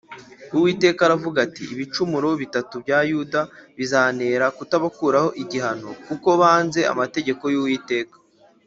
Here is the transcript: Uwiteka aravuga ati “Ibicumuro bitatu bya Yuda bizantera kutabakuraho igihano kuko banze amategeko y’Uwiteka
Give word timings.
Uwiteka 0.55 0.99
aravuga 1.07 1.37
ati 1.47 1.63
“Ibicumuro 1.73 2.29
bitatu 2.41 2.75
bya 2.83 2.99
Yuda 3.11 3.41
bizantera 3.77 4.45
kutabakuraho 4.57 5.29
igihano 5.43 5.89
kuko 6.07 6.27
banze 6.41 6.81
amategeko 6.93 7.43
y’Uwiteka 7.53 8.15